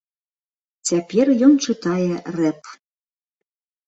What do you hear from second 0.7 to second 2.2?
Цяпер ён чытае